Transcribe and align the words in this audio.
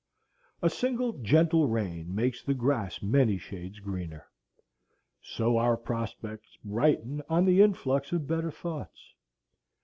A 0.63 0.69
single 0.71 1.13
gentle 1.13 1.67
rain 1.67 2.15
makes 2.15 2.41
the 2.41 2.55
grass 2.55 3.03
many 3.03 3.37
shades 3.37 3.79
greener. 3.79 4.25
So 5.21 5.59
our 5.59 5.77
prospects 5.77 6.57
brighten 6.65 7.21
on 7.29 7.45
the 7.45 7.61
influx 7.61 8.11
of 8.11 8.25
better 8.25 8.49
thoughts. 8.49 9.13